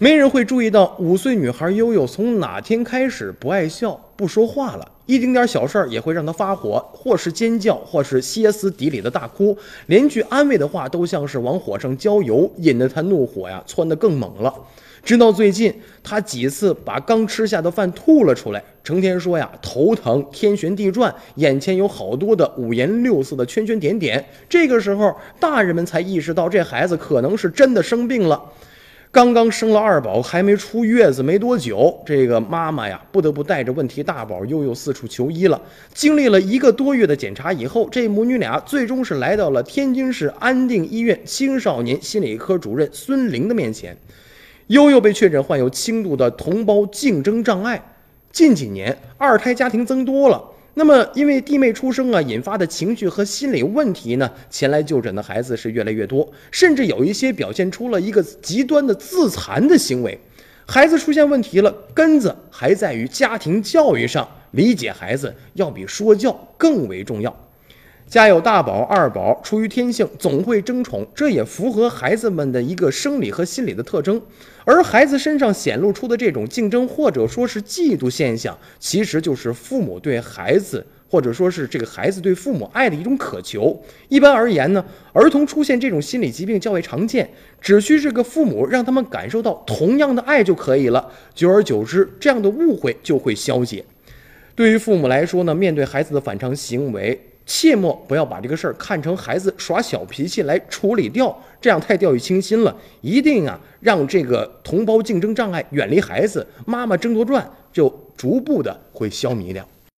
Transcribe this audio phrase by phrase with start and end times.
[0.00, 14.54] 没人会注意到五岁女孩悠悠从哪天开始不爱笑、不说话了，一丁点小事儿也会让她发火，或是尖叫，或是歇斯底里的大哭，连句安慰的话都像是往火上浇油，引得她怒火呀窜得更猛了。
[15.02, 15.74] 直到最近，
[16.04, 24.24] 她几次把刚吃下的饭吐了出来，成天说呀头疼、天旋地转，眼前有好多的五颜六色的圈圈点点。
[24.48, 28.40] 这个时候，大人们才意识到这孩子可能是真的生病了。
[29.10, 35.60] 刚刚生了二宝，还没出月子没多久，这个妈妈呀，不得不带着问题大宝悠悠四处求医了。
[35.94, 43.96] 经历了一个多月的检查以后，这母女俩最终是来到了天津市安定医院青少年心理科主任孙玲的面前。
[44.66, 47.82] 悠悠被确诊患有轻度的同胞竞争障碍，
[48.30, 50.44] 近几年二胎家庭增多了。
[50.78, 60.16] 那么，因为弟妹出生啊引发的情绪和心理问题呢，前来就诊的孩子是越来越多，甚至有一些表现出了一个极端的自残的行为。
[60.64, 67.36] 孩子出现问题了，根子还在于家庭教育上，理解孩子要比说教更为重要。
[68.08, 74.20] 家有大宝、二宝，出于天性总会争宠，这也符合孩子们的一个生理和心理的特征。
[74.64, 83.78] 而孩子身上显露出的这种竞争或者说是嫉妒现象，其实就是父母对孩子或者说是这个孩子对父母爱的一种渴求。
[84.08, 87.28] 一般而言呢，儿童出现这种心理疾病较为常见，
[87.60, 91.10] 只需这个父母让他们感受到同样的爱就可以了。
[91.34, 93.84] 久而久之，这样的误会就会消解。
[94.54, 102.76] 对于父母来说呢，面对孩子的反常行为，切莫不要把这个事儿看成孩子耍小脾气来处理掉，这样太掉以轻心了。
[103.00, 109.66] 一定啊，让这个同胞竞争障碍远离孩子，妈妈争夺战就逐步的会消弭掉。